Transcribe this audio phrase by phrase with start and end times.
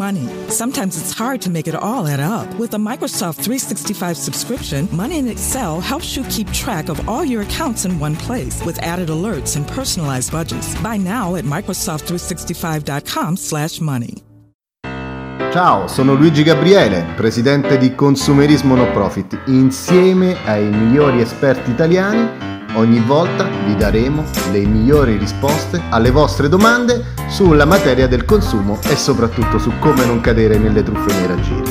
[0.00, 0.26] money.
[0.48, 2.48] Sometimes it's hard to make it all add up.
[2.58, 7.42] With a Microsoft 365 subscription, Money in Excel helps you keep track of all your
[7.42, 10.74] accounts in one place with added alerts and personalized budgets.
[10.82, 14.22] Buy now at Microsoft365.com/money.
[15.52, 19.42] Ciao, sono Luigi Gabriele, presidente di Consumerismo No Profit.
[19.46, 24.22] Insieme ai migliori esperti italiani Ogni volta vi daremo
[24.52, 30.20] le migliori risposte alle vostre domande sulla materia del consumo e soprattutto su come non
[30.20, 31.70] cadere nelle truffe nei raggiri.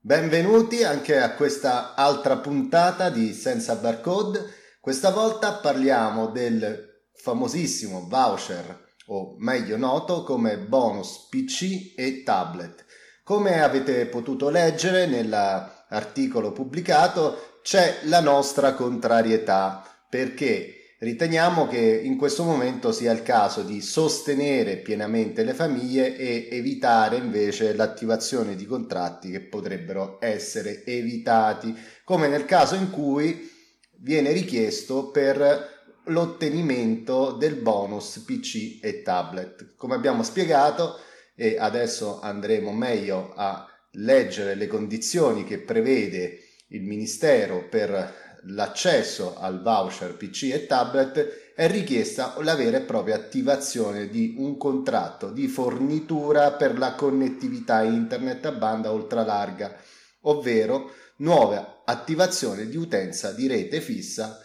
[0.00, 4.46] Benvenuti anche a questa altra puntata di Senza Barcode.
[4.80, 12.84] Questa volta parliamo del famosissimo voucher, o meglio noto come bonus PC e tablet.
[13.22, 22.44] Come avete potuto leggere nell'articolo pubblicato, c'è la nostra contrarietà perché riteniamo che in questo
[22.44, 29.30] momento sia il caso di sostenere pienamente le famiglie e evitare invece l'attivazione di contratti
[29.30, 33.50] che potrebbero essere evitati, come nel caso in cui
[33.96, 39.72] viene richiesto per l'ottenimento del bonus PC e tablet.
[39.76, 40.98] Come abbiamo spiegato
[41.34, 49.62] e adesso andremo meglio a leggere le condizioni che prevede il Ministero per l'accesso al
[49.62, 55.46] voucher PC e tablet è richiesta la vera e propria attivazione di un contratto di
[55.46, 59.76] fornitura per la connettività internet a banda ultralarga,
[60.22, 64.40] ovvero nuova attivazione di utenza di rete fissa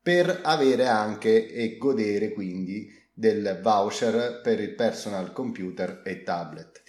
[0.00, 6.82] per avere anche e godere quindi del voucher per il personal computer e tablet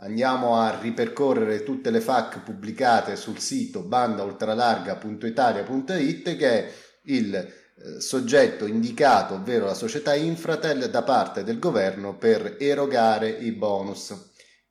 [0.00, 6.70] andiamo a ripercorrere tutte le FAC pubblicate sul sito bandaultralarga.italia.it che è
[7.04, 13.52] il eh, soggetto indicato, ovvero la società Infratel, da parte del governo per erogare i
[13.52, 14.14] bonus.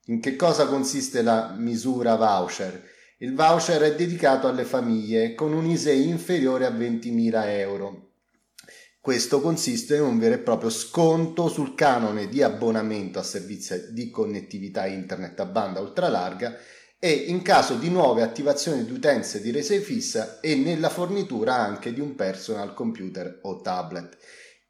[0.06, 2.82] In che cosa consiste la misura voucher?
[3.18, 8.07] Il voucher è dedicato alle famiglie con un ISE inferiore a 20.000 euro
[9.08, 14.10] questo consiste in un vero e proprio sconto sul canone di abbonamento a servizi di
[14.10, 16.58] connettività internet a banda ultralarga
[16.98, 21.94] e in caso di nuove attivazioni di utenze di rese fissa e nella fornitura anche
[21.94, 24.18] di un personal computer o tablet.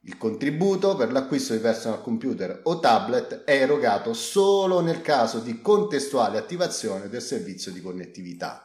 [0.03, 5.60] Il contributo per l'acquisto di personal computer o tablet è erogato solo nel caso di
[5.60, 8.65] contestuale attivazione del servizio di connettività.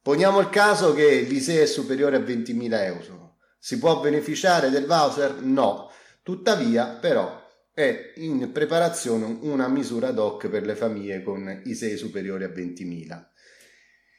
[0.00, 3.24] Poniamo il caso che l'ISE è superiore a 20.000 euro
[3.64, 5.40] si può beneficiare del voucher?
[5.40, 5.90] No.
[6.22, 7.42] Tuttavia, però,
[7.72, 12.48] è in preparazione una misura ad hoc per le famiglie con i 6 superiori a
[12.48, 13.24] 20.000.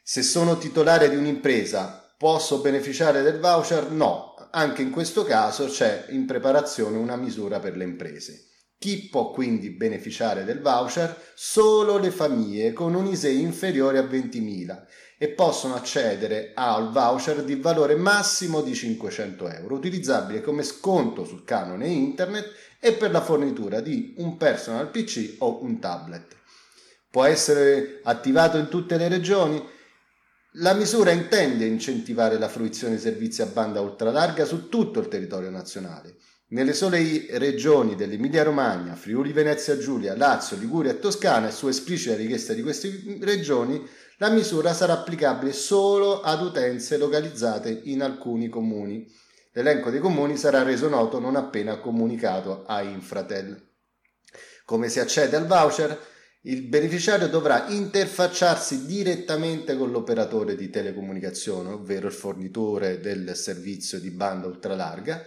[0.02, 3.92] Se sono titolare di un'impresa, posso beneficiare del voucher?
[3.92, 4.34] No.
[4.50, 8.48] Anche in questo caso c'è in preparazione una misura per le imprese.
[8.80, 11.16] Chi può quindi beneficiare del voucher?
[11.36, 14.86] Solo le famiglie con un ISEE inferiore a 20.000
[15.18, 21.44] e possono accedere al voucher di valore massimo di 500 euro, utilizzabile come sconto sul
[21.44, 26.36] canone internet e per la fornitura di un personal PC o un tablet.
[27.10, 29.64] Può essere attivato in tutte le regioni?
[30.60, 35.50] La misura intende incentivare la fruizione di servizi a banda ultralarga su tutto il territorio
[35.50, 36.16] nazionale.
[36.56, 42.16] Nelle sole regioni dell'Emilia Romagna, Friuli Venezia Giulia, Lazio, Liguria e Toscana e su esplicita
[42.16, 43.86] richiesta di queste regioni
[44.20, 49.06] la misura sarà applicabile solo ad utenze localizzate in alcuni comuni.
[49.52, 53.62] L'elenco dei comuni sarà reso noto non appena comunicato a Infratel.
[54.64, 56.00] Come si accede al voucher?
[56.44, 64.12] Il beneficiario dovrà interfacciarsi direttamente con l'operatore di telecomunicazione, ovvero il fornitore del servizio di
[64.12, 65.22] banda ultralarga,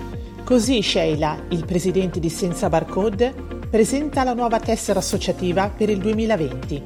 [0.46, 3.34] Così Sheila, il presidente di Senza Barcode,
[3.68, 6.84] presenta la nuova tessera associativa per il 2020.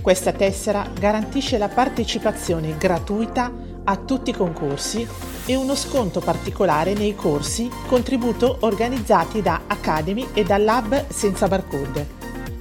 [0.00, 3.52] Questa tessera garantisce la partecipazione gratuita
[3.84, 5.06] a tutti i concorsi
[5.44, 12.08] e uno sconto particolare nei corsi contributo organizzati da Academy e dal Lab Senza Barcode,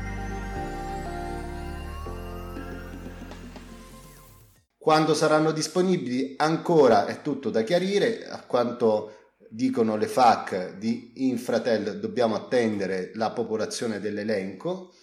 [4.77, 9.18] Quando saranno disponibili ancora è tutto da chiarire, a quanto
[9.49, 14.93] dicono le FAC di Infratel dobbiamo attendere la popolazione dell'elenco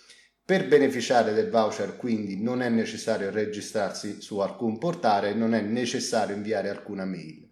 [0.44, 6.37] per beneficiare del voucher quindi non è necessario registrarsi su alcun portale, non è necessario
[6.37, 7.50] inviare alcuna mail.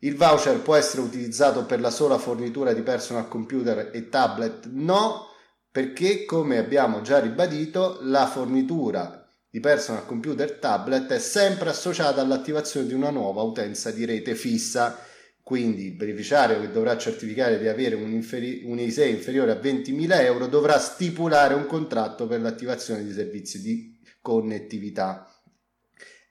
[0.00, 4.68] Il voucher può essere utilizzato per la sola fornitura di personal computer e tablet?
[4.70, 5.28] No,
[5.70, 12.20] perché come abbiamo già ribadito la fornitura di personal computer e tablet è sempre associata
[12.20, 14.98] all'attivazione di una nuova utenza di rete fissa
[15.46, 20.20] quindi il beneficiario che dovrà certificare di avere un, inferi- un EISE inferiore a 20.000
[20.24, 25.32] euro dovrà stipulare un contratto per l'attivazione di servizi di connettività.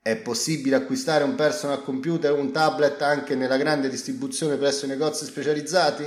[0.02, 4.90] È possibile acquistare un personal computer o un tablet anche nella grande distribuzione presso i
[4.90, 6.06] negozi specializzati?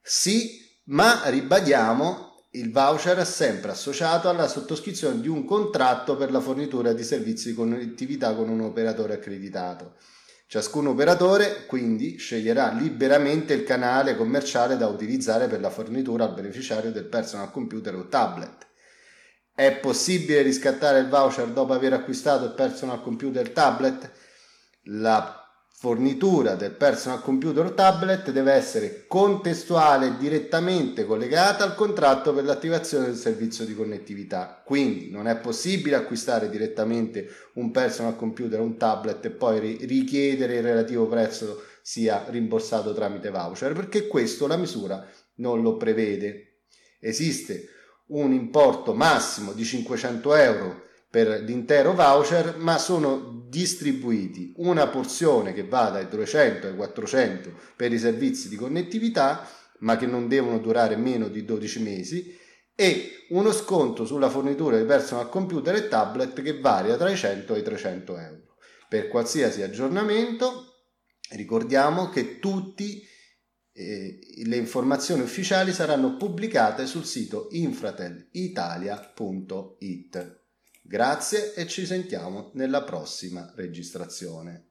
[0.00, 6.40] Sì, ma ribadiamo il voucher è sempre associato alla sottoscrizione di un contratto per la
[6.40, 9.96] fornitura di servizi di connettività con un operatore accreditato.
[10.52, 16.92] Ciascun operatore quindi sceglierà liberamente il canale commerciale da utilizzare per la fornitura al beneficiario
[16.92, 18.66] del personal computer o tablet.
[19.54, 24.10] È possibile riscattare il voucher dopo aver acquistato il personal computer tablet?
[24.82, 25.41] La
[25.82, 32.44] fornitura del personal computer o tablet deve essere contestuale e direttamente collegata al contratto per
[32.44, 34.62] l'attivazione del servizio di connettività.
[34.64, 40.58] Quindi non è possibile acquistare direttamente un personal computer o un tablet e poi richiedere
[40.58, 45.04] il relativo prezzo sia rimborsato tramite voucher, perché questo la misura
[45.38, 46.58] non lo prevede.
[47.00, 47.70] Esiste
[48.10, 55.64] un importo massimo di 500 euro per l'intero voucher, ma sono distribuiti una porzione che
[55.64, 59.46] va dai 300 ai 400 per i servizi di connettività,
[59.80, 62.34] ma che non devono durare meno di 12 mesi,
[62.74, 67.54] e uno sconto sulla fornitura di personal computer e tablet che varia tra i 100
[67.54, 68.56] e i 300 euro.
[68.88, 70.86] Per qualsiasi aggiornamento
[71.32, 72.84] ricordiamo che tutte
[73.74, 80.41] eh, le informazioni ufficiali saranno pubblicate sul sito infratelitalia.it.
[80.84, 84.70] Grazie e ci sentiamo nella prossima registrazione.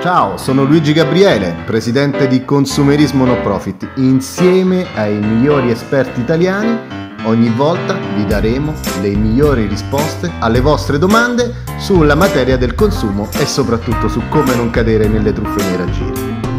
[0.00, 3.92] Ciao, sono Luigi Gabriele, presidente di Consumerismo No Profit.
[3.98, 11.62] Insieme ai migliori esperti italiani, ogni volta vi daremo le migliori risposte alle vostre domande
[11.78, 16.51] sulla materia del consumo e soprattutto su come non cadere nelle truffe nei raggiri.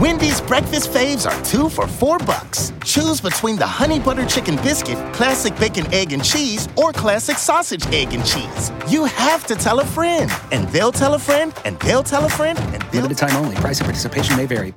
[0.00, 2.70] Wendy's breakfast faves are two for four bucks.
[2.84, 7.86] Choose between the honey butter chicken biscuit, classic bacon, egg, and cheese, or classic sausage,
[7.94, 8.70] egg, and cheese.
[8.90, 12.28] You have to tell a friend, and they'll tell a friend, and they'll tell a
[12.28, 13.56] friend, and they'll Limited time only.
[13.56, 14.74] Price and participation may vary.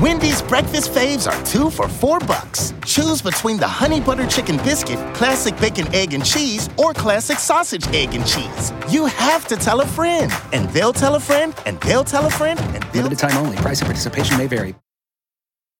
[0.00, 2.72] Wendy's breakfast faves are two for four bucks.
[2.86, 7.86] Choose between the honey butter chicken biscuit, classic bacon, egg, and cheese, or classic sausage,
[7.88, 8.72] egg, and cheese.
[8.88, 12.30] You have to tell a friend, and they'll tell a friend, and they'll tell a
[12.30, 13.58] friend, and they'll Limited time only.
[13.58, 14.74] Price and participation may vary.